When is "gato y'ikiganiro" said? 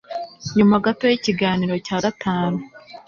0.85-1.75